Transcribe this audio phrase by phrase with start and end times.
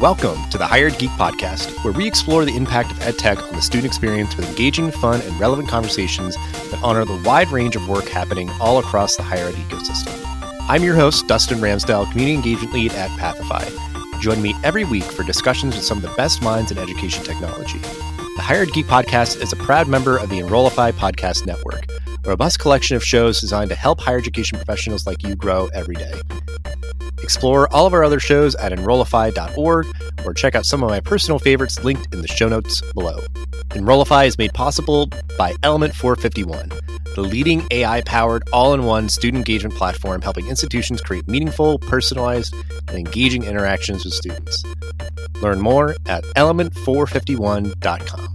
[0.00, 3.54] Welcome to the Higher Ed Geek Podcast, where we explore the impact of EdTech on
[3.54, 7.88] the student experience with engaging, fun, and relevant conversations that honor the wide range of
[7.88, 10.12] work happening all across the higher ed ecosystem.
[10.68, 13.64] I'm your host, Dustin Ramsdell, Community Engagement Lead at Pathify.
[14.20, 17.78] Join me every week for discussions with some of the best minds in education technology.
[17.78, 21.86] The Higher Ed Geek Podcast is a proud member of the Enrollify Podcast Network,
[22.22, 25.94] a robust collection of shows designed to help higher education professionals like you grow every
[25.94, 26.20] day.
[27.26, 29.86] Explore all of our other shows at enrollify.org
[30.24, 33.18] or check out some of my personal favorites linked in the show notes below.
[33.74, 36.68] Enrollify is made possible by Element 451,
[37.16, 42.54] the leading AI powered all in one student engagement platform helping institutions create meaningful, personalized,
[42.86, 44.62] and engaging interactions with students.
[45.42, 48.28] Learn more at element451.com.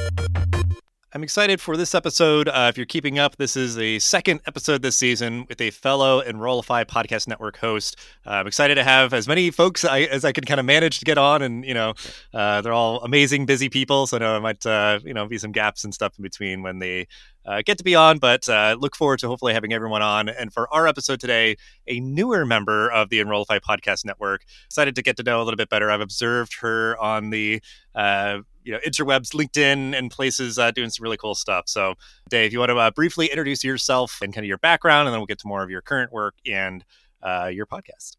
[1.14, 2.48] I'm excited for this episode.
[2.48, 6.22] Uh, if you're keeping up, this is the second episode this season with a fellow
[6.22, 7.98] Enrollify Podcast Network host.
[8.26, 11.00] Uh, I'm excited to have as many folks I, as I can kind of manage
[11.00, 11.96] to get on, and you know,
[12.34, 14.08] uh, they're all amazing, busy people.
[14.08, 16.64] So I know I might, uh, you know, be some gaps and stuff in between
[16.64, 17.08] when they
[17.46, 20.30] uh, get to be on, but uh, look forward to hopefully having everyone on.
[20.30, 24.46] And for our episode today, a newer member of the Enrollify Podcast Network.
[24.68, 25.92] Excited to get to know a little bit better.
[25.92, 27.62] I've observed her on the
[27.96, 31.66] uh, you know interwebs, LinkedIn, and places uh, doing some really cool stuff.
[31.68, 31.96] So,
[32.30, 35.20] Day, you want to uh, briefly introduce yourself and kind of your background, and then
[35.20, 36.84] we'll get to more of your current work and
[37.24, 38.18] uh, your podcast.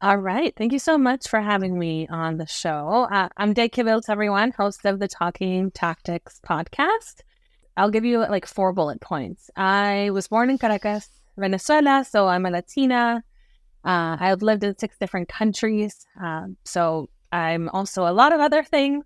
[0.00, 0.52] All right.
[0.56, 3.08] Thank you so much for having me on the show.
[3.10, 7.20] Uh, I'm Day Kibilds, everyone, host of the Talking Tactics podcast.
[7.76, 9.50] I'll give you like four bullet points.
[9.56, 11.08] I was born in Caracas,
[11.38, 13.24] Venezuela, so I'm a Latina.
[13.84, 16.06] Uh, I've lived in six different countries.
[16.20, 19.04] Um, so I'm also a lot of other things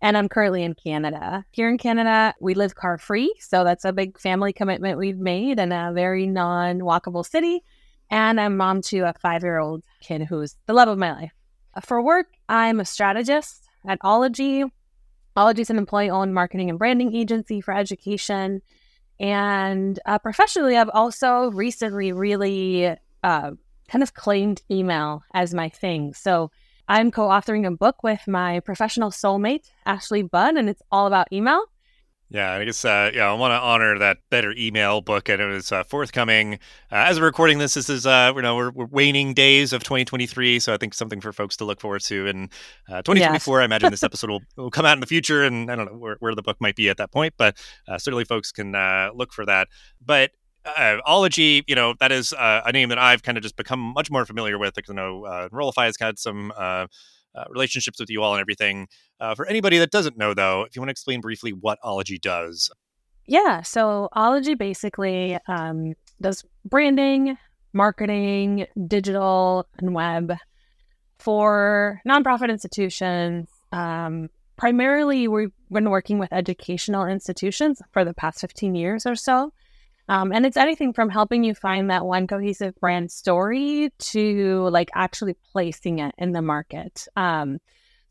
[0.00, 1.44] and I'm currently in Canada.
[1.52, 3.34] Here in Canada, we live car free.
[3.40, 7.62] So that's a big family commitment we've made in a very non walkable city.
[8.10, 11.32] And I'm mom to a five year old kid who's the love of my life.
[11.82, 14.70] For work, I'm a strategist at Ologie.
[15.36, 18.62] Ologie is an employee owned marketing and branding agency for education.
[19.18, 23.50] And uh, professionally, I've also recently really uh,
[23.88, 26.14] kind of claimed email as my thing.
[26.14, 26.50] So
[26.88, 31.32] I'm co authoring a book with my professional soulmate, Ashley Budd, and it's all about
[31.32, 31.64] email.
[32.30, 35.46] Yeah, I guess uh, yeah, I want to honor that better email book, and it
[35.46, 36.54] was uh, forthcoming.
[36.90, 39.84] Uh, as we're recording this, this is uh, you know we're, we're, waning days of
[39.84, 42.26] 2023, so I think something for folks to look forward to.
[42.26, 42.48] In
[42.88, 43.62] 2024, yes.
[43.62, 45.98] I imagine this episode will, will come out in the future, and I don't know
[45.98, 47.56] where, where the book might be at that point, but
[47.86, 49.68] uh, certainly folks can uh, look for that.
[50.04, 50.32] But
[50.64, 53.80] uh, Ologie, you know, that is uh, a name that I've kind of just become
[53.80, 56.86] much more familiar with because I know uh, has had some uh,
[57.34, 58.88] uh, relationships with you all and everything.
[59.20, 62.20] Uh, for anybody that doesn't know, though, if you want to explain briefly what Ologie
[62.20, 62.70] does.
[63.26, 67.38] Yeah, so Ologie basically um, does branding,
[67.72, 70.34] marketing, digital, and web
[71.18, 73.48] for nonprofit institutions.
[73.72, 79.52] Um, primarily, we've been working with educational institutions for the past 15 years or so.
[80.08, 84.90] Um, and it's anything from helping you find that one cohesive brand story to like
[84.94, 87.06] actually placing it in the market.
[87.16, 87.58] Um,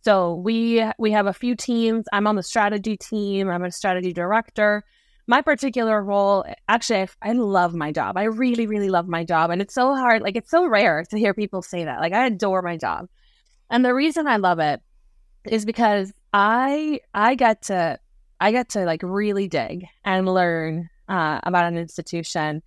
[0.02, 2.06] so we we have a few teams.
[2.12, 3.50] I'm on the strategy team.
[3.50, 4.84] I'm a strategy director.
[5.28, 8.18] My particular role, actually, I, I love my job.
[8.18, 10.22] I really, really love my job, and it's so hard.
[10.22, 12.02] Like it's so rare to hear people say that.
[12.02, 13.08] Like I adore my job,
[13.70, 14.82] and the reason I love it
[15.46, 18.00] is because I I get to
[18.42, 22.62] I get to like really dig and learn uh, about an institution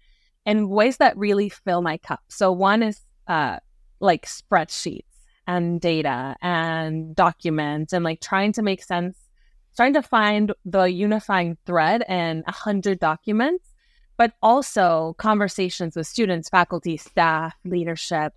[0.44, 2.20] in ways that really fill my cup.
[2.28, 3.58] So one is uh,
[4.00, 5.02] like spreadsheets
[5.46, 9.18] and data and documents and like trying to make sense,
[9.76, 13.72] trying to find the unifying thread in a hundred documents,
[14.16, 18.32] but also conversations with students, faculty, staff, leadership,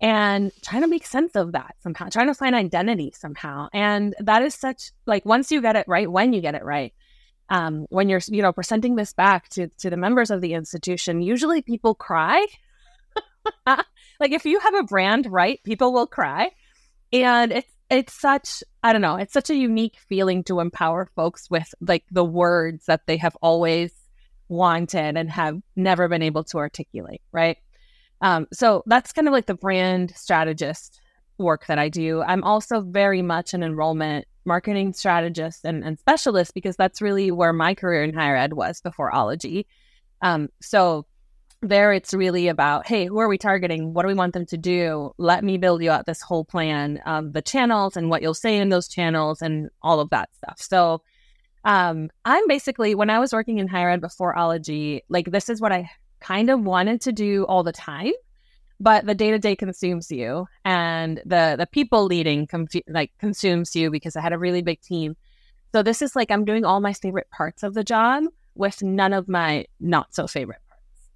[0.00, 3.68] and trying to make sense of that somehow, trying to find identity somehow.
[3.72, 6.92] And that is such like once you get it right, when you get it right,
[7.50, 11.22] um, when you're you know presenting this back to to the members of the institution
[11.22, 12.46] usually people cry.
[14.20, 16.50] Like if you have a brand right people will cry.
[17.12, 21.48] And it's it's such i don't know it's such a unique feeling to empower folks
[21.48, 23.90] with like the words that they have always
[24.48, 27.58] wanted and have never been able to articulate right?
[28.20, 31.00] Um, so that's kind of like the brand strategist
[31.38, 36.54] work that i do i'm also very much an enrollment marketing strategist and, and specialist
[36.54, 39.66] because that's really where my career in higher ed was before Ologie.
[40.22, 41.06] Um, so
[41.60, 43.92] there it's really about hey who are we targeting?
[43.92, 45.12] What do we want them to do?
[45.18, 47.00] Let me build you out this whole plan
[47.32, 50.60] the channels and what you'll say in those channels and all of that stuff.
[50.60, 51.02] So
[51.64, 55.60] um, i'm basically when i was working in higher ed before Ologie like this is
[55.60, 55.90] what i
[56.20, 58.12] kind of wanted to do all the time
[58.80, 63.74] but the day to day consumes you, and the the people leading confu- like consumes
[63.74, 65.16] you because I had a really big team.
[65.72, 69.12] So this is like I'm doing all my favorite parts of the job with none
[69.12, 71.10] of my not so favorite parts.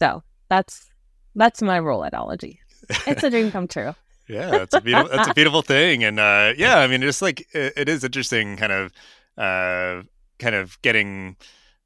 [0.00, 0.90] So that's
[1.34, 2.58] that's my role at Ologie.
[3.06, 3.94] It's a dream come true.
[4.28, 7.46] yeah, that's a beautiful that's a beautiful thing, and uh, yeah, I mean, it's like
[7.52, 8.92] it, it is interesting, kind of,
[9.38, 10.02] uh,
[10.38, 11.36] kind of getting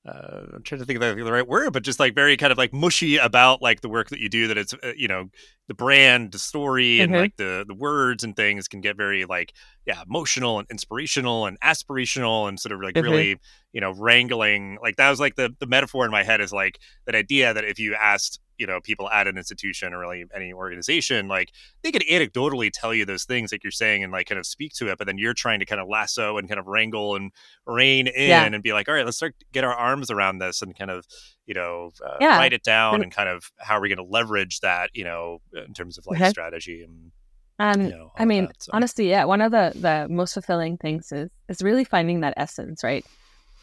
[0.06, 2.58] uh, I'm trying to think of the, right word, but just like very kind of
[2.58, 4.48] like mushy about like the work that you do.
[4.48, 5.28] That it's uh, you know
[5.70, 7.12] the brand, the story, mm-hmm.
[7.14, 9.52] and like the the words and things can get very like
[9.86, 13.08] yeah emotional and inspirational and aspirational and sort of like mm-hmm.
[13.08, 13.38] really
[13.72, 14.78] you know wrangling.
[14.82, 17.62] Like that was like the the metaphor in my head is like that idea that
[17.62, 21.50] if you asked you know people at an institution or really any organization like
[21.82, 24.74] they could anecdotally tell you those things like you're saying and like kind of speak
[24.74, 27.32] to it but then you're trying to kind of lasso and kind of wrangle and
[27.66, 28.44] rein in yeah.
[28.44, 31.06] and be like all right let's start get our arms around this and kind of
[31.50, 32.38] you know uh, yeah.
[32.38, 35.40] write it down and, kind of how are we going to leverage that you know
[35.66, 36.30] in terms of like okay.
[36.30, 37.12] strategy and
[37.58, 38.70] um, you know, I mean, that, so.
[38.72, 42.82] honestly, yeah, one of the the most fulfilling things is is really finding that essence,
[42.82, 43.04] right?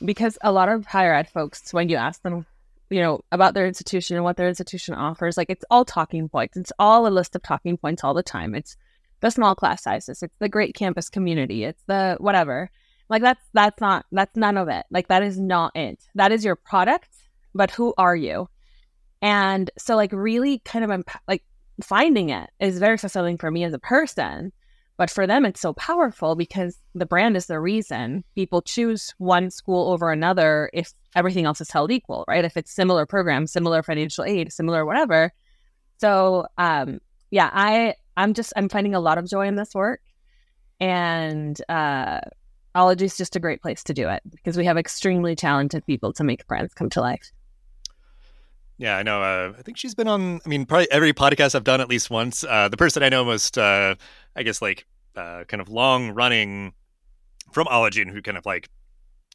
[0.06, 2.46] Because a lot of higher ed folks, when you ask them
[2.90, 5.38] you know, about their institution and what their institution offers.
[5.38, 6.58] Like it's all talking points.
[6.58, 8.56] It's all a list of talking points all the time.
[8.56, 8.78] It's
[9.20, 10.24] the small class sizes.
[10.24, 11.64] It's the great campus community.
[11.64, 12.70] It's the whatever.
[13.10, 14.86] Like that's that's not that's none of it.
[14.90, 16.04] Like that is not it.
[16.16, 17.10] That is your product,
[17.58, 18.48] but who are you?
[19.22, 21.44] And so like really kind of imp- like
[21.84, 24.52] finding it is very fulfilling for me as a person
[24.98, 29.52] but for them, it's so powerful because the brand is the reason people choose one
[29.52, 32.44] school over another if everything else is held equal, right?
[32.44, 35.32] If it's similar programs, similar financial aid, similar whatever.
[36.00, 37.00] So, um,
[37.30, 40.02] yeah, I I'm just I'm finding a lot of joy in this work,
[40.80, 42.22] and uh,
[42.76, 46.12] Ologie is just a great place to do it because we have extremely talented people
[46.14, 47.32] to make brands come to life.
[48.78, 49.22] Yeah, I know.
[49.22, 50.40] Uh, I think she's been on.
[50.46, 52.44] I mean, probably every podcast I've done at least once.
[52.44, 53.96] Uh, the person I know most, uh,
[54.36, 54.86] I guess, like
[55.16, 56.74] uh, kind of long running
[57.52, 58.70] from Ologie and who kind of like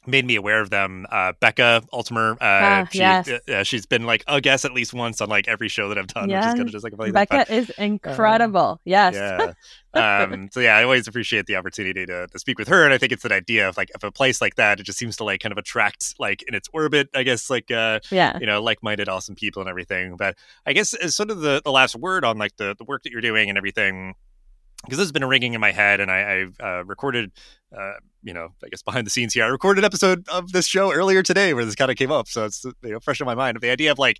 [0.05, 1.05] made me aware of them.
[1.09, 3.29] Uh, Becca Altimer, uh, ah, she, yes.
[3.29, 6.07] uh, she's been like a guest at least once on like every show that I've
[6.07, 6.29] done.
[6.29, 6.39] Yeah.
[6.39, 8.59] Which is kind of just like Becca is incredible.
[8.59, 9.13] Um, yes.
[9.13, 9.53] Yeah.
[9.93, 12.97] um, so yeah, I always appreciate the opportunity to, to speak with her, and I
[12.97, 15.23] think it's that idea of like of a place like that, it just seems to
[15.23, 18.61] like kind of attract like in its orbit, I guess, like uh, yeah, you know,
[18.61, 20.17] like-minded, awesome people and everything.
[20.17, 20.35] But
[20.65, 23.11] I guess as sort of the, the last word on like the the work that
[23.11, 24.15] you're doing and everything
[24.83, 27.31] because this has been ringing in my head, and I, I uh, recorded,
[27.75, 30.67] uh, you know, I guess behind the scenes here, I recorded an episode of this
[30.67, 33.25] show earlier today where this kind of came up, so it's you know fresh in
[33.25, 33.57] my mind.
[33.61, 34.19] The idea of like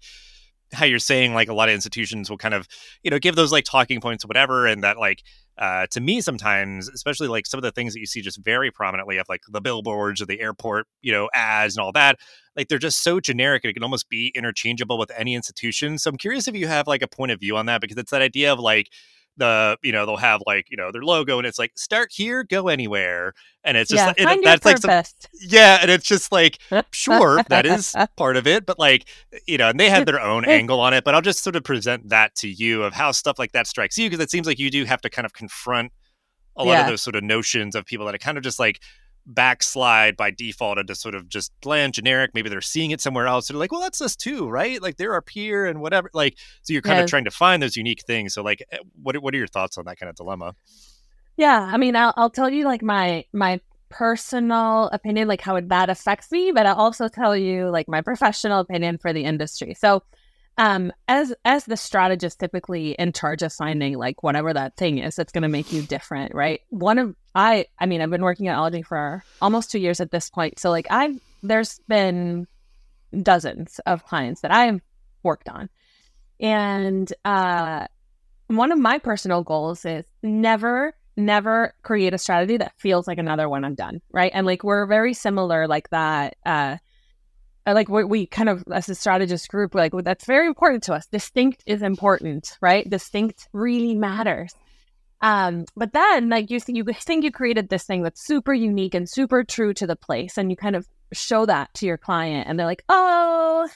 [0.72, 2.68] how you're saying like a lot of institutions will kind of
[3.04, 5.24] you know give those like talking points or whatever, and that like
[5.58, 8.72] uh, to me sometimes, especially like some of the things that you see just very
[8.72, 12.18] prominently of like the billboards or the airport, you know, ads and all that,
[12.56, 15.98] like they're just so generic it can almost be interchangeable with any institution.
[15.98, 18.12] So I'm curious if you have like a point of view on that because it's
[18.12, 18.90] that idea of like
[19.38, 22.44] the you know they'll have like you know their logo and it's like start here
[22.44, 23.34] go anywhere
[23.64, 25.04] and it's just yeah, like, it, that's like some,
[25.42, 26.60] yeah and it's just like
[26.92, 29.06] sure that is part of it but like
[29.48, 31.64] you know and they have their own angle on it but i'll just sort of
[31.64, 34.60] present that to you of how stuff like that strikes you because it seems like
[34.60, 35.92] you do have to kind of confront
[36.56, 36.82] a lot yeah.
[36.82, 38.80] of those sort of notions of people that are kind of just like
[39.26, 42.32] backslide by default into sort of just bland generic.
[42.34, 43.48] Maybe they're seeing it somewhere else.
[43.48, 44.82] They're like, well, that's us too, right?
[44.82, 46.10] Like they're our peer and whatever.
[46.14, 47.04] Like, so you're kind yeah.
[47.04, 48.34] of trying to find those unique things.
[48.34, 50.56] So like, eh, what, what are your thoughts on that kind of dilemma?
[51.38, 51.70] Yeah.
[51.72, 53.60] I mean, I'll, I'll tell you like my, my
[53.90, 58.60] personal opinion, like how that affects me, but I'll also tell you like my professional
[58.60, 59.74] opinion for the industry.
[59.74, 60.04] So
[60.58, 65.16] um as as the strategist typically in charge of finding like whatever that thing is
[65.16, 66.62] that's going to make you different right?
[66.70, 70.12] One of i i mean i've been working at Ologie for almost two years at
[70.12, 70.60] this point.
[70.60, 72.48] So like i've there's been
[73.22, 74.82] dozens of clients that i've
[75.24, 75.70] worked on.
[76.40, 77.88] And uh
[78.48, 83.48] one of my personal goals is never never create a strategy that feels like another
[83.50, 84.32] one i've done right?
[84.34, 86.78] And like we're very similar like that uh
[87.66, 90.94] like we, we kind of as a strategist group like well, that's very important to
[90.94, 91.06] us.
[91.08, 92.90] Distinct is important right?
[92.90, 94.54] Distinct really matters.
[95.22, 99.10] Um but then like you you think you created this thing that's super unique and
[99.10, 102.60] super true to the place and you kind of show that to your client and
[102.60, 103.68] they're like oh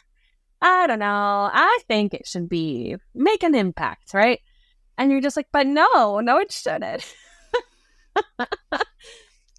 [0.62, 1.50] i don't know.
[1.54, 4.42] I think it should be make an impact right?
[4.98, 7.16] And you're just like but no no it shouldn't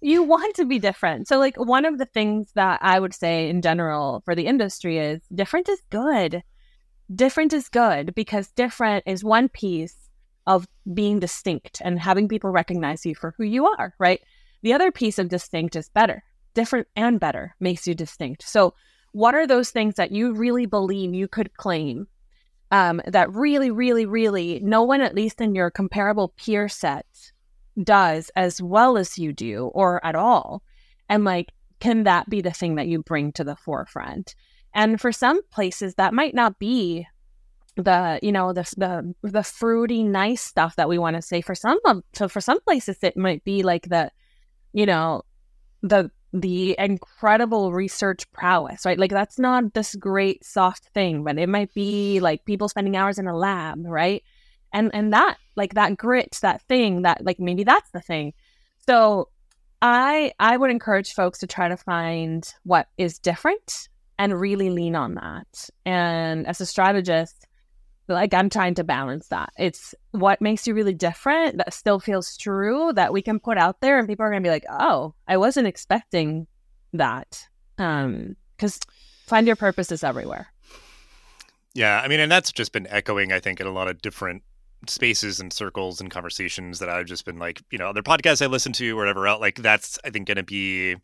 [0.01, 1.27] you want to be different.
[1.27, 4.97] So, like, one of the things that I would say in general for the industry
[4.97, 6.43] is different is good.
[7.13, 9.95] Different is good because different is one piece
[10.47, 14.21] of being distinct and having people recognize you for who you are, right?
[14.61, 16.23] The other piece of distinct is better.
[16.53, 18.43] Different and better makes you distinct.
[18.43, 18.73] So,
[19.11, 22.07] what are those things that you really believe you could claim
[22.71, 27.05] um, that really, really, really no one, at least in your comparable peer set,
[27.83, 30.63] does as well as you do or at all.
[31.07, 34.35] And like, can that be the thing that you bring to the forefront?
[34.73, 37.07] And for some places, that might not be
[37.75, 41.55] the you know the the the fruity nice stuff that we want to say for
[41.55, 41.79] some
[42.13, 44.11] so for some places it might be like the
[44.73, 45.21] you know
[45.81, 51.47] the the incredible research prowess right like that's not this great soft thing but it
[51.47, 54.23] might be like people spending hours in a lab right
[54.73, 58.33] and and that like that grit that thing that like maybe that's the thing
[58.85, 59.29] so
[59.81, 64.95] i i would encourage folks to try to find what is different and really lean
[64.95, 67.47] on that and as a strategist
[68.09, 69.51] like I'm trying to balance that.
[69.57, 73.81] It's what makes you really different that still feels true that we can put out
[73.81, 76.47] there and people are going to be like, "Oh, I wasn't expecting
[76.93, 77.47] that."
[77.77, 78.79] Um cuz
[79.25, 80.51] find your purpose is everywhere.
[81.75, 84.43] Yeah, I mean, and that's just been echoing I think in a lot of different
[84.87, 88.47] spaces and circles and conversations that I've just been like, you know, other podcasts I
[88.47, 89.41] listen to or whatever else.
[89.41, 90.95] Like that's I think going to be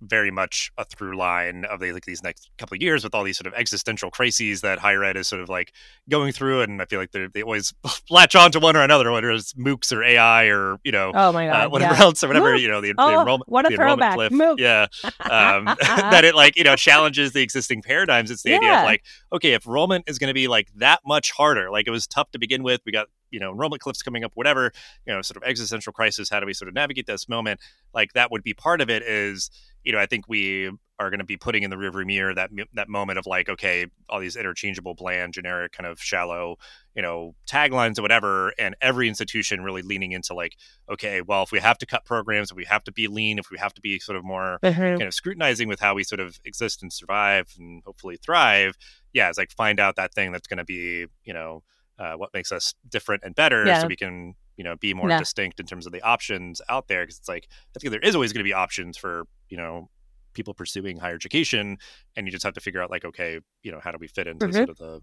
[0.00, 3.24] very much a through line of the, like these next couple of years with all
[3.24, 5.72] these sort of existential crises that higher ed is sort of like
[6.08, 7.72] going through, and I feel like they they always
[8.10, 11.32] latch on to one or another, whether it's MOOCs or AI or you know, oh
[11.32, 12.02] my uh, god, uh, whatever yeah.
[12.02, 14.14] else or whatever you know the, oh, the enrollment, what a the throwback.
[14.14, 14.86] enrollment cliff, yeah,
[15.20, 18.30] um, that it like you know challenges the existing paradigms.
[18.30, 18.56] It's the yeah.
[18.56, 21.86] idea of like, okay, if enrollment is going to be like that much harder, like
[21.86, 24.72] it was tough to begin with, we got you know enrollment cliffs coming up whatever
[25.06, 27.60] you know sort of existential crisis how do we sort of navigate this moment
[27.92, 29.50] like that would be part of it is
[29.82, 32.50] you know i think we are going to be putting in the rearview mirror that
[32.72, 36.56] that moment of like okay all these interchangeable bland generic kind of shallow
[36.94, 40.56] you know taglines or whatever and every institution really leaning into like
[40.88, 43.50] okay well if we have to cut programs if we have to be lean if
[43.50, 44.80] we have to be sort of more mm-hmm.
[44.80, 48.76] kind of scrutinizing with how we sort of exist and survive and hopefully thrive
[49.12, 51.62] yeah it's like find out that thing that's going to be you know
[51.98, 53.80] uh, what makes us different and better yeah.
[53.80, 55.18] so we can you know be more yeah.
[55.18, 58.14] distinct in terms of the options out there because it's like i think there is
[58.14, 59.88] always going to be options for you know
[60.32, 61.76] people pursuing higher education
[62.16, 64.26] and you just have to figure out like okay you know how do we fit
[64.26, 64.56] into mm-hmm.
[64.56, 65.00] sort of the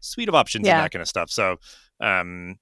[0.00, 0.76] suite of options yeah.
[0.76, 1.56] and that kind of stuff so
[2.00, 2.58] um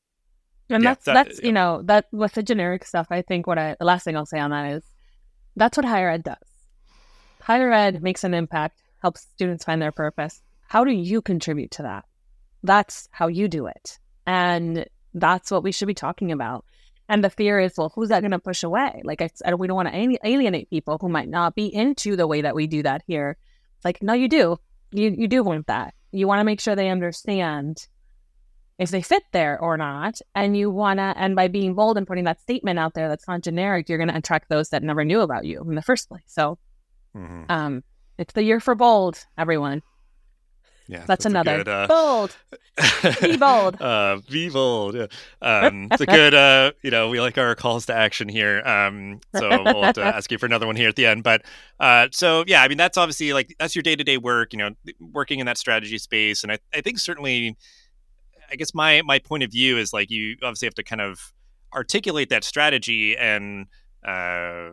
[0.71, 3.77] and that's that, that's you know that with the generic stuff i think what i
[3.79, 4.85] the last thing i'll say on that is
[5.57, 6.37] that's what higher ed does
[7.41, 11.83] higher ed makes an impact helps students find their purpose how do you contribute to
[11.83, 12.05] that
[12.63, 13.99] that's how you do it.
[14.27, 16.65] And that's what we should be talking about.
[17.09, 19.03] And the fear is, well, who's that going to push away?
[19.05, 22.27] Like, I, I, we don't want to alienate people who might not be into the
[22.27, 23.37] way that we do that here.
[23.85, 24.59] Like, no, you do.
[24.93, 25.95] You you do want that.
[26.13, 27.87] You want to make sure they understand
[28.79, 30.21] if they fit there or not.
[30.35, 33.27] And you want to, and by being bold and putting that statement out there that's
[33.27, 36.09] not generic, you're going to attract those that never knew about you in the first
[36.09, 36.23] place.
[36.27, 36.59] So,
[37.17, 37.45] mm-hmm.
[37.49, 37.85] um,
[38.19, 39.83] it's the year for bold, everyone.
[40.93, 42.37] Yeah, that's, that's another good, uh, bold.
[43.23, 43.81] be bold.
[43.81, 44.95] uh, be bold.
[44.95, 45.07] Yeah.
[45.41, 46.35] Um, it's a good.
[46.35, 48.61] Uh, you know, we like our calls to action here.
[48.61, 51.23] Um, so we'll have to ask you for another one here at the end.
[51.23, 51.47] But
[51.81, 54.53] uh, so yeah, I mean, that's obviously like that's your day to day work.
[54.53, 54.71] You know,
[55.01, 57.57] working in that strategy space, and I, I think certainly,
[58.51, 61.33] I guess my my point of view is like you obviously have to kind of
[61.75, 63.65] articulate that strategy and
[64.07, 64.73] uh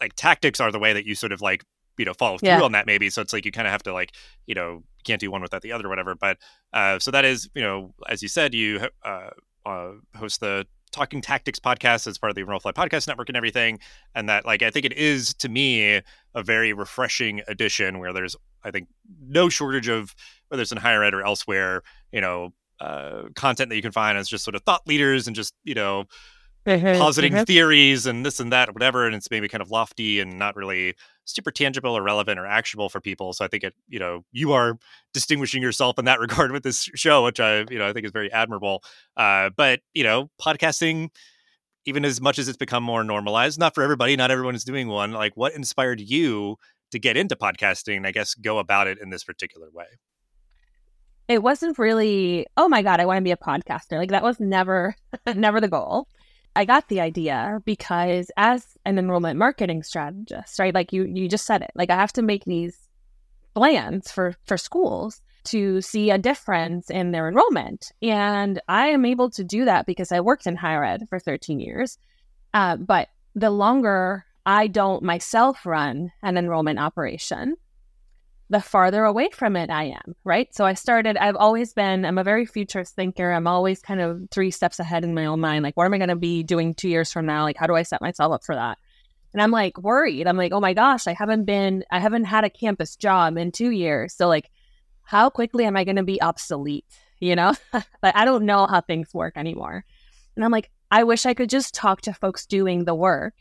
[0.00, 1.64] like tactics are the way that you sort of like
[2.00, 2.62] you know follow through yeah.
[2.62, 3.10] on that maybe.
[3.10, 4.12] So it's like you kind of have to like
[4.46, 6.14] you know can't do one without the other or whatever.
[6.14, 6.38] But
[6.72, 9.30] uh so that is you know as you said you uh,
[9.66, 13.78] uh host the talking tactics podcast as part of the Enrollify podcast network and everything.
[14.14, 16.00] And that like i think it is to me
[16.34, 18.88] a very refreshing addition where there's i think
[19.20, 20.14] no shortage of
[20.48, 24.16] whether it's in higher ed or elsewhere you know uh, content that you can find
[24.16, 26.06] as just sort of thought leaders and just you know
[26.66, 27.44] mm-hmm, positing mm-hmm.
[27.44, 30.56] theories and this and that or whatever and it's maybe kind of lofty and not
[30.56, 33.32] really super tangible or relevant or actionable for people.
[33.32, 34.78] So i think it you know you are
[35.14, 38.12] distinguishing yourself in that regard with this show which i you know i think is
[38.12, 38.82] very admirable.
[39.16, 41.08] Uh, but you know podcasting
[41.86, 44.88] even as much as it's become more normalized not for everybody not everyone is doing
[44.88, 46.56] one like what inspired you
[46.90, 49.86] to get into podcasting and i guess go about it in this particular way?
[51.28, 53.98] It wasn't really oh my god i want to be a podcaster.
[53.98, 54.94] Like that was never
[55.34, 56.08] never the goal
[56.60, 60.74] I got the idea because as an enrollment marketing strategist, right?
[60.74, 61.70] Like you you just said it.
[61.74, 62.76] Like I have to make these
[63.54, 67.92] plans for for schools to see a difference in their enrollment.
[68.02, 71.60] And I am able to do that because I worked in higher ed for 13
[71.60, 71.96] years.
[72.52, 77.56] Uh, but the longer I don't myself run an enrollment operation,
[78.50, 80.52] the farther away from it I am, right?
[80.54, 83.30] So I started, I've always been, I'm a very futurist thinker.
[83.30, 85.62] I'm always kind of three steps ahead in my own mind.
[85.62, 87.44] Like, what am I going to be doing two years from now?
[87.44, 88.78] Like, how do I set myself up for that?
[89.32, 90.26] And I'm like worried.
[90.26, 93.52] I'm like, oh my gosh, I haven't been, I haven't had a campus job in
[93.52, 94.12] two years.
[94.12, 94.50] So, like,
[95.02, 96.84] how quickly am I going to be obsolete?
[97.20, 97.54] you know?
[97.72, 99.84] like I don't know how things work anymore.
[100.34, 103.34] And I'm like, I wish I could just talk to folks doing the work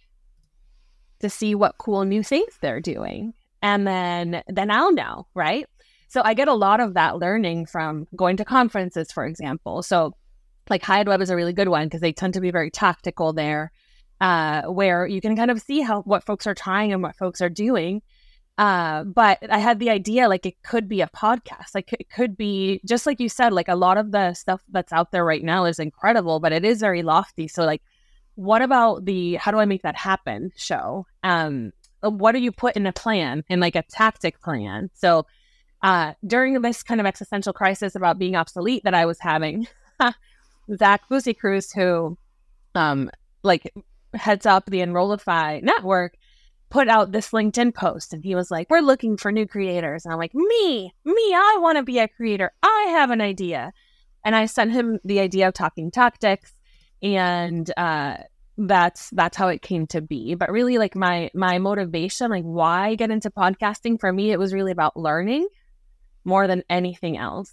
[1.22, 3.34] to see what cool new things they're doing.
[3.62, 5.66] And then then I'll know, right?
[6.08, 9.84] So I get a lot of that learning from going to conferences, for example.
[9.84, 10.16] So
[10.70, 13.72] like HighEdWeb is a really good one because they tend to be very tactical there,
[14.22, 17.42] uh, where you can kind of see how what folks are trying and what folks
[17.42, 18.02] are doing.
[18.58, 21.74] Uh, but I had the idea like it could be a podcast.
[21.74, 24.92] Like it could be just like you said, like a lot of the stuff that's
[24.92, 27.48] out there right now is incredible, but it is very lofty.
[27.48, 27.82] So like
[28.36, 31.06] what about the how do I make that happen show?
[31.24, 31.72] Um,
[32.02, 34.90] what do you put in a plan in like a tactic plan?
[34.94, 35.26] So
[35.82, 39.68] uh, during this kind of existential crisis about being obsolete that I was having,
[40.78, 42.18] Zach Busekrus, who
[42.76, 43.10] um,
[43.44, 43.72] like
[44.14, 46.16] heads up the Enrollify network,
[46.70, 50.06] put out this LinkedIn post and he was like, We're looking for new creators.
[50.06, 52.52] And I'm like, Me, me, I want to be a creator.
[52.62, 53.74] I have an idea.
[54.24, 56.54] And I sent him the idea of talking tactics.
[57.02, 58.18] And uh,
[58.68, 62.94] that's that's how it came to be but really like my my motivation like why
[62.96, 65.48] get into podcasting for me it was really about learning
[66.26, 67.52] more than anything else.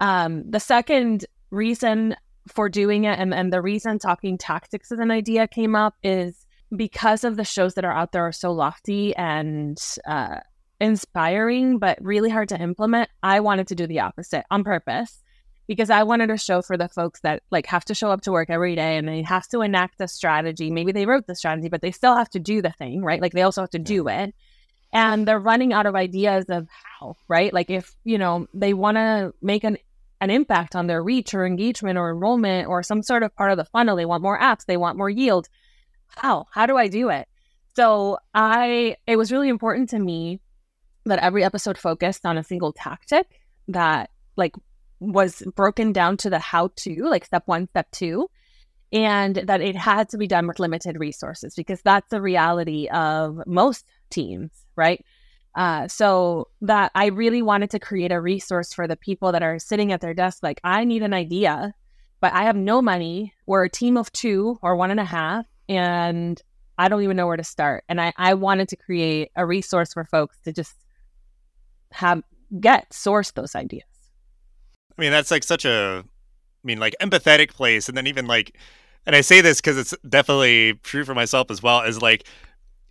[0.00, 2.16] Um, the second reason
[2.48, 6.46] for doing it and, and the reason talking tactics as an idea came up is
[6.74, 10.36] because of the shows that are out there are so lofty and uh,
[10.80, 13.10] inspiring, but really hard to implement.
[13.22, 15.21] I wanted to do the opposite on purpose
[15.66, 18.32] because I wanted a show for the folks that like have to show up to
[18.32, 20.70] work every day and they have to enact a strategy.
[20.70, 23.20] Maybe they wrote the strategy, but they still have to do the thing, right?
[23.20, 24.34] Like they also have to do it
[24.92, 27.52] and they're running out of ideas of how, right?
[27.52, 29.78] Like if, you know, they want to make an
[30.20, 33.56] an impact on their reach or engagement or enrollment or some sort of part of
[33.56, 35.48] the funnel, they want more apps, they want more yield.
[36.06, 36.46] How?
[36.52, 37.26] How do I do it?
[37.74, 40.40] So, I it was really important to me
[41.06, 43.26] that every episode focused on a single tactic
[43.68, 44.54] that like
[45.02, 48.28] was broken down to the how to, like step 1, step 2
[48.92, 53.40] and that it had to be done with limited resources because that's the reality of
[53.46, 55.04] most teams right?
[55.54, 59.58] Uh, so that I really wanted to create a resource for the people that are
[59.58, 61.74] sitting at their desk, like, I need an idea,
[62.20, 63.34] but I have no money.
[63.46, 66.40] We're a team of two or one and a half, and
[66.78, 67.84] I don't even know where to start.
[67.88, 70.74] And I, I wanted to create a resource for folks to just
[71.92, 72.22] have
[72.58, 73.84] get source those ideas.
[74.96, 77.88] I mean, that's like such a, I mean, like empathetic place.
[77.88, 78.56] And then even like,
[79.06, 82.26] and I say this because it's definitely true for myself as well, is like,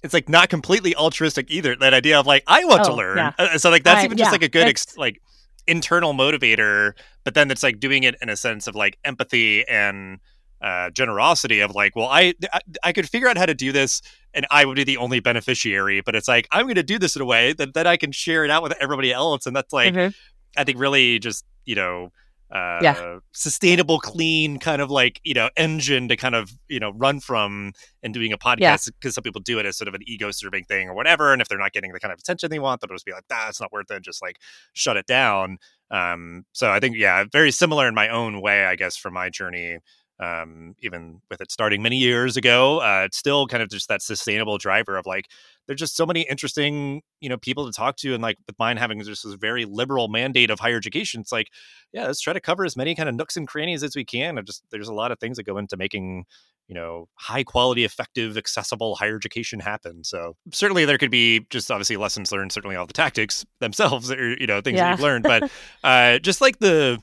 [0.04, 1.76] it's like not completely altruistic either.
[1.76, 3.34] That idea of like I want oh, to learn, yeah.
[3.38, 5.22] Uh, so like that's I, even just like a good ex- like
[5.68, 6.94] internal motivator.
[7.24, 10.20] But then it's like doing it in a sense of like empathy and
[10.62, 14.02] uh, generosity of like, well, I, I, I could figure out how to do this,
[14.34, 16.02] and I would be the only beneficiary.
[16.02, 18.12] But it's like I'm going to do this in a way that that I can
[18.12, 20.10] share it out with everybody else, and that's like mm-hmm.
[20.58, 22.12] I think really just you know
[22.52, 23.20] uh, yeah.
[23.32, 27.72] sustainable, clean kind of like you know engine to kind of you know run from
[28.04, 29.12] and doing a podcast because yeah.
[29.12, 31.48] some people do it as sort of an ego serving thing or whatever, and if
[31.48, 33.62] they're not getting the kind of attention they want, they'll just be like, "Ah, it's
[33.62, 34.36] not worth it," just like
[34.74, 35.60] shut it down.
[35.92, 39.30] Um, so I think yeah, very similar in my own way, I guess, from my
[39.30, 39.78] journey.
[40.22, 44.04] Um, even with it starting many years ago, uh, it's still kind of just that
[44.04, 45.26] sustainable driver of like,
[45.68, 48.78] there's just so many interesting you know people to talk to and like with mine
[48.78, 51.48] having just this very liberal mandate of higher education it's like
[51.94, 54.38] yeah let's try to cover as many kind of nooks and crannies as we can
[54.38, 56.26] and just there's a lot of things that go into making
[56.68, 61.72] you know high quality effective accessible higher education happen so certainly there could be just
[61.72, 64.86] obviously lessons learned certainly all the tactics themselves or you know things yeah.
[64.86, 65.50] that you've learned but
[65.84, 67.00] uh just like the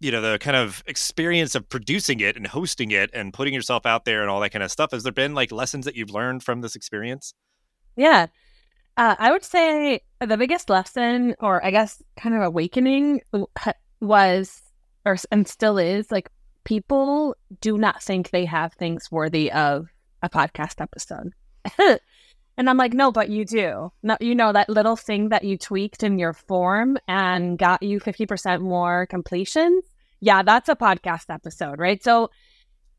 [0.00, 3.86] you know the kind of experience of producing it and hosting it and putting yourself
[3.86, 6.10] out there and all that kind of stuff has there been like lessons that you've
[6.10, 7.34] learned from this experience?
[7.96, 8.26] Yeah.
[8.98, 13.20] Uh, i would say the biggest lesson or i guess kind of awakening
[14.00, 14.62] was
[15.04, 16.30] or and still is like
[16.64, 19.86] people do not think they have things worthy of
[20.22, 21.32] a podcast episode
[22.56, 25.58] and i'm like no but you do no, you know that little thing that you
[25.58, 29.84] tweaked in your form and got you 50% more completions
[30.20, 32.02] yeah, that's a podcast episode, right?
[32.02, 32.30] So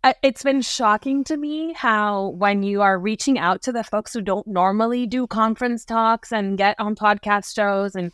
[0.03, 4.13] uh, it's been shocking to me how when you are reaching out to the folks
[4.13, 8.11] who don't normally do conference talks and get on podcast shows and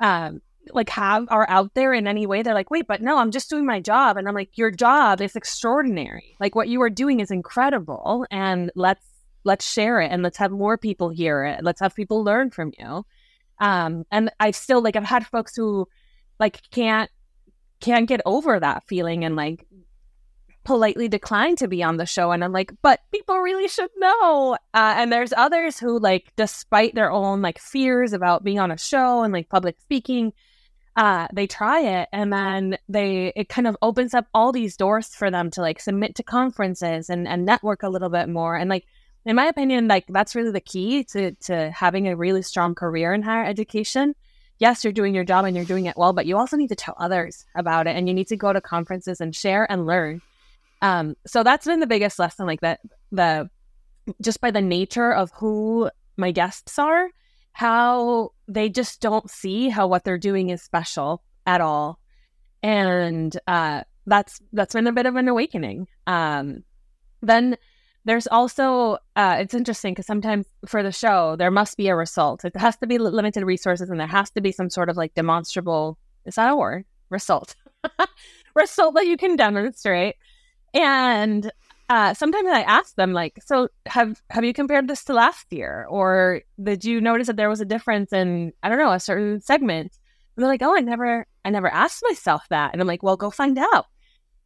[0.00, 0.40] um,
[0.72, 3.50] like have are out there in any way, they're like, wait, but no, I'm just
[3.50, 4.16] doing my job.
[4.16, 6.36] And I'm like, your job is extraordinary.
[6.40, 8.26] Like what you are doing is incredible.
[8.30, 9.04] And let's
[9.44, 11.62] let's share it and let's have more people hear it.
[11.62, 13.04] Let's have people learn from you.
[13.60, 15.88] Um, and I still like I've had folks who
[16.38, 17.10] like can't
[17.80, 19.66] can't get over that feeling and like
[20.64, 24.54] politely decline to be on the show and i'm like but people really should know
[24.74, 28.76] uh, and there's others who like despite their own like fears about being on a
[28.76, 30.30] show and like public speaking
[30.96, 35.14] uh, they try it and then they it kind of opens up all these doors
[35.14, 38.68] for them to like submit to conferences and, and network a little bit more and
[38.68, 38.84] like
[39.28, 43.12] in my opinion like that's really the key to to having a really strong career
[43.14, 44.14] in higher education.
[44.58, 46.74] Yes you're doing your job and you're doing it well but you also need to
[46.74, 50.20] tell others about it and you need to go to conferences and share and learn.
[50.82, 52.80] Um, so that's been the biggest lesson like that
[53.12, 53.48] the
[54.22, 57.10] just by the nature of who my guests are
[57.58, 61.98] how they just don't see how what they're doing is special at all.
[62.62, 65.88] And uh, that's that's been a bit of an awakening.
[66.06, 66.62] Um,
[67.20, 67.56] then
[68.08, 72.42] there's also uh, it's interesting because sometimes for the show there must be a result.
[72.42, 75.12] It has to be limited resources and there has to be some sort of like
[75.14, 76.86] demonstrable is that a word?
[77.10, 77.54] Result.
[78.54, 80.16] Result that you can demonstrate.
[80.72, 81.52] And
[81.90, 85.86] uh, sometimes I ask them like, so have have you compared this to last year,
[85.88, 89.40] or did you notice that there was a difference in I don't know a certain
[89.42, 89.92] segment?
[90.36, 93.16] And they're like, oh, I never I never asked myself that, and I'm like, well,
[93.16, 93.86] go find out.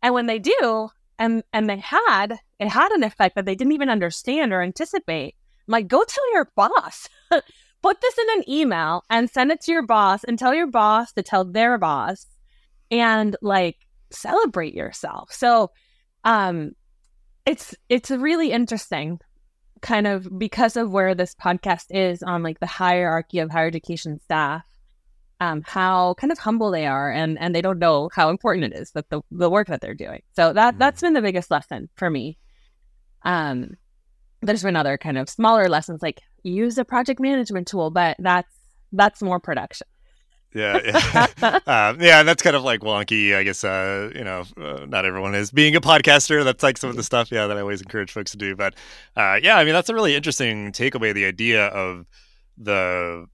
[0.02, 3.72] And when they do, and and they had it had an effect that they didn't
[3.72, 5.34] even understand or anticipate.
[5.68, 7.08] I'm like, go tell your boss.
[7.82, 11.12] Put this in an email and send it to your boss, and tell your boss
[11.14, 12.26] to tell their boss,
[12.90, 13.76] and like
[14.10, 15.32] celebrate yourself.
[15.32, 15.70] So
[16.24, 16.72] um
[17.44, 19.18] it's it's really interesting
[19.80, 24.20] kind of because of where this podcast is on like the hierarchy of higher education
[24.20, 24.64] staff
[25.42, 28.76] um, how kind of humble they are and and they don't know how important it
[28.76, 30.78] is that the, the work that they're doing so that mm-hmm.
[30.78, 32.38] that's been the biggest lesson for me
[33.24, 33.70] um
[34.40, 38.54] there's been other kind of smaller lessons like use a project management tool but that's
[38.92, 39.86] that's more production
[40.54, 40.78] yeah,
[41.40, 41.58] yeah.
[41.66, 43.34] uh, yeah, and that's kind of like wonky.
[43.34, 46.44] I guess uh, you know, uh, not everyone is being a podcaster.
[46.44, 48.54] That's like some of the stuff, yeah, that I always encourage folks to do.
[48.54, 48.74] But
[49.16, 51.14] uh, yeah, I mean, that's a really interesting takeaway.
[51.14, 52.04] The idea of
[52.58, 53.28] the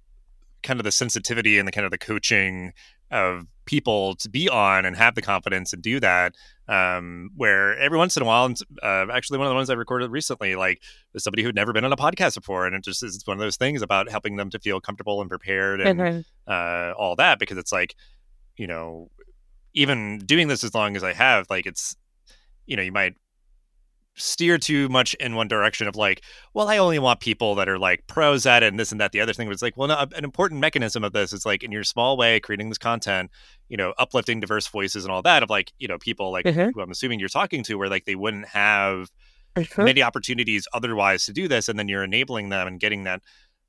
[0.62, 2.72] kind of the sensitivity and the kind of the coaching
[3.10, 6.34] of people to be on and have the confidence and do that
[6.68, 9.74] um, where every once in a while, and uh, actually one of the ones I
[9.74, 10.82] recorded recently, like
[11.14, 13.40] was somebody who'd never been on a podcast before, and it just is one of
[13.40, 16.20] those things about helping them to feel comfortable and prepared and mm-hmm.
[16.46, 17.94] uh, all that because it's like,
[18.56, 19.10] you know,
[19.72, 21.96] even doing this as long as I have, like it's,
[22.66, 23.14] you know, you might
[24.18, 26.22] steer too much in one direction of like,
[26.54, 29.12] well, I only want people that are like pros at it and this and that.
[29.12, 31.72] The other thing was like, well, no, an important mechanism of this is like in
[31.72, 33.30] your small way, creating this content,
[33.68, 36.70] you know, uplifting diverse voices and all that of like, you know, people like mm-hmm.
[36.74, 39.10] who I'm assuming you're talking to where like they wouldn't have
[39.56, 39.84] mm-hmm.
[39.84, 41.68] many opportunities otherwise to do this.
[41.68, 43.22] And then you're enabling them and getting that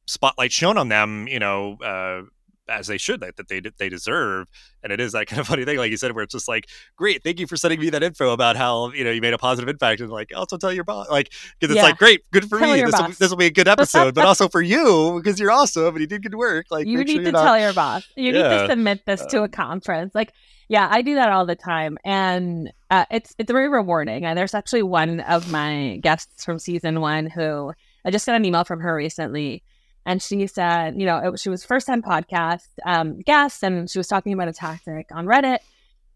[0.07, 2.21] spotlight shown on them, you know, uh,
[2.69, 4.47] as they should that, that they they deserve
[4.83, 6.67] and it is that kind of funny thing like you said where it's just like
[6.95, 9.37] great thank you for sending me that info about how you know you made a
[9.37, 11.83] positive impact and like also tell your boss like because it's yeah.
[11.83, 14.25] like great good for tell me this will, this will be a good episode but
[14.25, 17.23] also for you because you're awesome and you did good work like you need sure
[17.23, 17.43] to not...
[17.43, 18.49] tell your boss you yeah.
[18.49, 20.33] need to submit this to a um, conference like
[20.67, 24.53] yeah i do that all the time and uh, it's it's very rewarding and there's
[24.53, 27.73] actually one of my guests from season one who
[28.05, 29.63] i just got an email from her recently
[30.09, 33.99] and she said, you know, it, she was first time podcast um, guest, and she
[33.99, 35.59] was talking about a tactic on Reddit,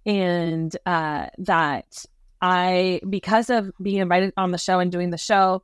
[0.04, 2.04] and uh, that
[2.42, 5.62] I, because of being invited on the show and doing the show,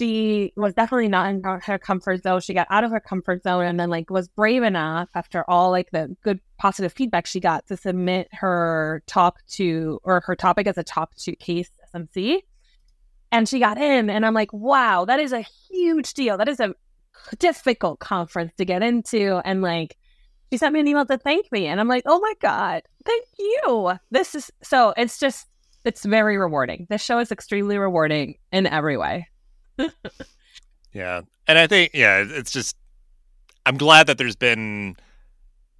[0.00, 2.40] she was definitely not in her comfort zone.
[2.40, 5.70] She got out of her comfort zone and then like was brave enough after all
[5.70, 10.66] like the good positive feedback she got to submit her talk to or her topic
[10.66, 12.40] as a top two CASE SMC.
[13.30, 16.38] And she got in and I'm like, wow, that is a huge deal.
[16.38, 16.74] That is a
[17.38, 19.40] difficult conference to get into.
[19.44, 19.96] And like,
[20.50, 21.66] she sent me an email to thank me.
[21.66, 23.92] And I'm like, oh my God, thank you.
[24.10, 25.46] This is so, it's just,
[25.84, 26.86] it's very rewarding.
[26.88, 29.28] This show is extremely rewarding in every way.
[30.92, 31.22] yeah.
[31.48, 32.76] And I think, yeah, it's just,
[33.64, 34.96] I'm glad that there's been,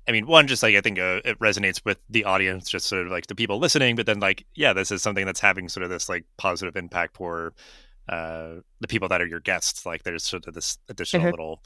[0.08, 3.06] I mean, one, just like I think uh, it resonates with the audience, just sort
[3.06, 5.82] of like the people listening, but then like, yeah, this is something that's having sort
[5.84, 7.52] of this like positive impact for
[8.08, 9.86] uh, the people that are your guests.
[9.86, 11.30] Like there's sort of this additional mm-hmm.
[11.30, 11.62] little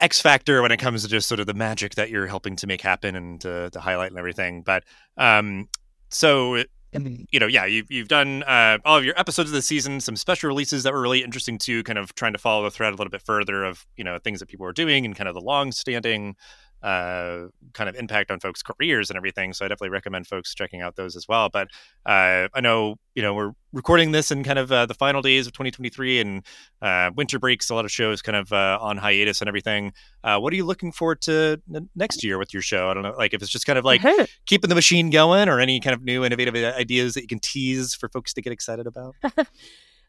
[0.00, 2.66] X factor when it comes to just sort of the magic that you're helping to
[2.66, 4.62] make happen and to, to highlight and everything.
[4.62, 4.84] But
[5.16, 5.68] um,
[6.10, 6.62] so
[7.30, 10.16] you know, yeah, you've you've done uh, all of your episodes of the season, some
[10.16, 11.82] special releases that were really interesting too.
[11.82, 14.40] Kind of trying to follow the thread a little bit further of you know things
[14.40, 16.36] that people are doing and kind of the long standing
[16.82, 19.52] uh, kind of impact on folks' careers and everything.
[19.52, 21.48] So I definitely recommend folks checking out those as well.
[21.48, 21.68] But
[22.04, 25.46] uh, I know you know we're recording this in kind of uh, the final days
[25.46, 26.46] of 2023 and
[26.82, 27.70] uh, winter breaks.
[27.70, 29.92] A lot of shows kind of uh, on hiatus and everything.
[30.22, 32.90] Uh, what are you looking forward to n- next year with your show?
[32.90, 34.24] I don't know, like if it's just kind of like mm-hmm.
[34.46, 37.94] keeping the machine going, or any kind of new innovative ideas that you can tease
[37.94, 39.14] for folks to get excited about.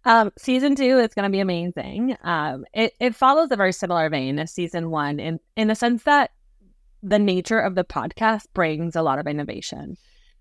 [0.06, 2.16] Um, season two is going to be amazing.
[2.24, 6.04] Um, it, it follows a very similar vein as season one in, in the sense
[6.04, 6.32] that
[7.04, 9.98] the nature of the podcast brings a lot of innovation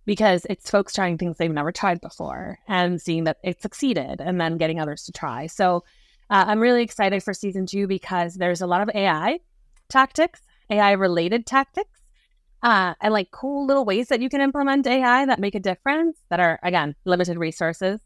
[0.07, 4.41] because it's folks trying things they've never tried before and seeing that it succeeded and
[4.41, 5.47] then getting others to try.
[5.47, 5.85] So
[6.31, 9.41] uh, I'm really excited for season two because there's a lot of AI
[9.89, 10.41] tactics,
[10.71, 11.91] AI related tactics.
[12.63, 16.17] Uh, and like cool little ways that you can implement AI that make a difference
[16.31, 18.01] that are, again, limited resources.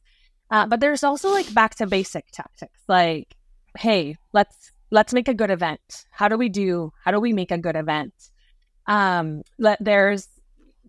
[0.50, 3.36] Uh, but there's also like back to basic tactics like,
[3.78, 6.04] hey, let's let's make a good event.
[6.10, 6.92] How do we do?
[7.04, 8.12] How do we make a good event?
[8.86, 9.42] Um,
[9.80, 10.28] there's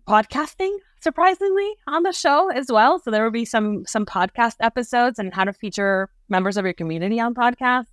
[0.08, 2.98] podcasting surprisingly on the show as well.
[2.98, 6.74] So there will be some some podcast episodes and how to feature members of your
[6.74, 7.86] community on podcasts.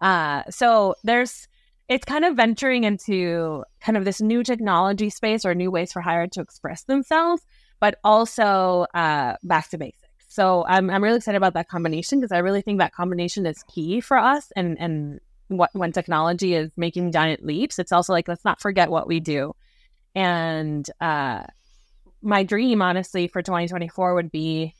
[0.00, 1.48] Uh, so there's
[1.88, 6.00] it's kind of venturing into kind of this new technology space or new ways for
[6.00, 7.42] higher ed to express themselves,
[7.80, 9.98] but also uh, back to basics.
[10.28, 13.62] So I'm I'm really excited about that combination because I really think that combination is
[13.64, 15.20] key for us and and
[15.56, 19.20] what when technology is making giant leaps, it's also like let's not forget what we
[19.20, 19.54] do.
[20.14, 21.44] And uh,
[22.20, 24.74] my dream, honestly, for 2024 would be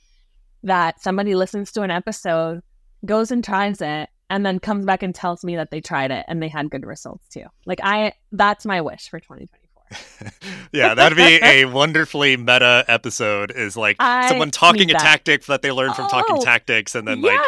[0.62, 2.62] that somebody listens to an episode,
[3.04, 6.24] goes and tries it, and then comes back and tells me that they tried it
[6.28, 7.44] and they had good results too.
[7.66, 9.58] Like I, that's my wish for 2024.
[10.72, 13.50] yeah, that'd be a wonderfully meta episode.
[13.50, 17.06] Is like I someone talking a tactic that they learned from talking Oh, tactics, and
[17.06, 17.38] then like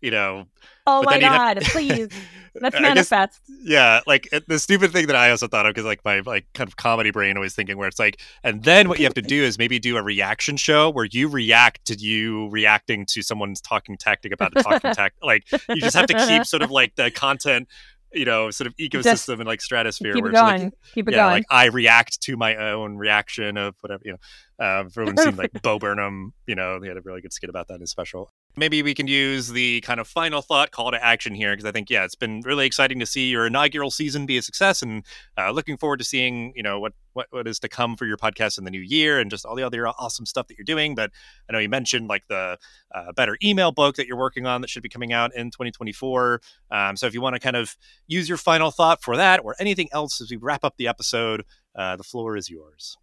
[0.00, 0.46] you know,
[0.86, 2.08] Oh but my then you'd have- god, please.
[2.60, 3.40] Let's I guess- manifest.
[3.64, 6.68] yeah, like the stupid thing that I also thought of because like my like kind
[6.68, 9.42] of comedy brain always thinking where it's like, and then what you have to do
[9.42, 13.96] is maybe do a reaction show where you react to you reacting to someone's talking
[13.96, 15.14] tactic about a talking tactic.
[15.20, 17.66] Like you just have to keep sort of like the content,
[18.12, 20.72] you know, sort of ecosystem and like stratosphere Keep where it it's like going.
[20.94, 21.32] Keep it yeah, going.
[21.32, 24.18] like I react to my own reaction of whatever, you know.
[24.64, 27.66] Uh, everyone seemed like Bo Burnham, you know, he had a really good skit about
[27.66, 28.30] that in his special.
[28.56, 31.72] Maybe we can use the kind of final thought call to action here because I
[31.72, 35.04] think, yeah, it's been really exciting to see your inaugural season be a success and
[35.36, 38.16] uh, looking forward to seeing, you know, what, what, what is to come for your
[38.16, 40.94] podcast in the new year and just all the other awesome stuff that you're doing.
[40.94, 41.10] But
[41.48, 42.58] I know you mentioned like the
[42.94, 46.40] uh, better email book that you're working on that should be coming out in 2024.
[46.70, 49.56] Um, so if you want to kind of use your final thought for that or
[49.58, 52.96] anything else as we wrap up the episode, uh, the floor is yours.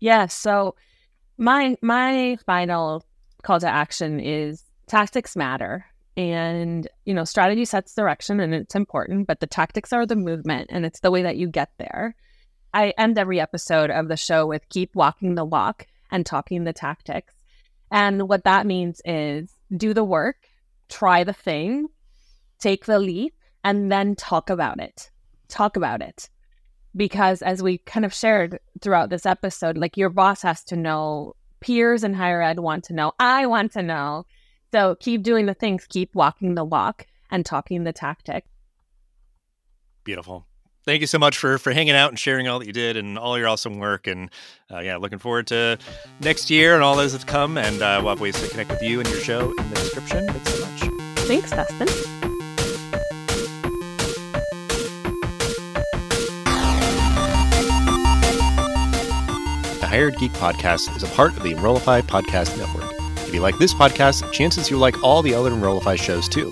[0.00, 0.26] Yeah.
[0.26, 0.74] So
[1.38, 3.04] my my final
[3.42, 5.86] call to action is tactics matter.
[6.16, 10.68] And, you know, strategy sets direction and it's important, but the tactics are the movement
[10.70, 12.14] and it's the way that you get there.
[12.74, 16.72] I end every episode of the show with keep walking the walk and talking the
[16.72, 17.34] tactics.
[17.90, 20.36] And what that means is do the work,
[20.88, 21.88] try the thing,
[22.58, 25.10] take the leap, and then talk about it.
[25.48, 26.28] Talk about it
[26.94, 31.34] because as we kind of shared throughout this episode, like your boss has to know,
[31.60, 34.26] peers in higher ed want to know, I want to know.
[34.72, 38.44] So keep doing the things, keep walking the walk and talking the tactic.
[40.04, 40.46] Beautiful.
[40.84, 43.16] Thank you so much for for hanging out and sharing all that you did and
[43.16, 44.08] all your awesome work.
[44.08, 44.30] And
[44.70, 45.78] uh, yeah, looking forward to
[46.20, 47.56] next year and all those that come.
[47.56, 50.26] And uh, we'll have ways to connect with you and your show in the description.
[50.26, 50.80] Thanks so much.
[51.20, 51.86] Thanks, Dustin.
[59.78, 62.91] The Higher Ed Geek Podcast is a part of the Enrollify Podcast Network.
[63.32, 66.50] If you like this podcast, chances you'll like all the other Enrollify shows too.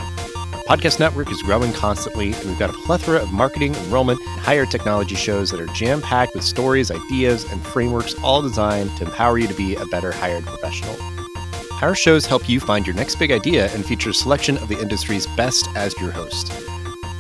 [0.67, 4.65] Podcast network is growing constantly, and we've got a plethora of marketing, enrollment, and higher
[4.65, 9.37] technology shows that are jam packed with stories, ideas, and frameworks all designed to empower
[9.37, 10.97] you to be a better hired professional.
[11.83, 14.81] Our shows help you find your next big idea and feature a selection of the
[14.81, 16.51] industry's best as your host.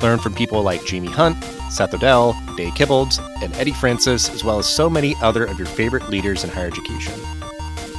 [0.00, 1.36] Learn from people like Jamie Hunt,
[1.70, 5.68] Seth Odell, Day Kibilds, and Eddie Francis, as well as so many other of your
[5.68, 7.12] favorite leaders in higher education.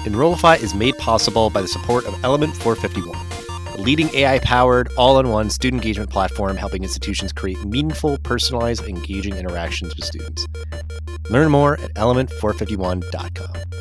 [0.05, 5.19] Enrollify is made possible by the support of Element 451, the leading AI powered, all
[5.19, 10.47] in one student engagement platform helping institutions create meaningful, personalized, engaging interactions with students.
[11.29, 13.80] Learn more at element451.com.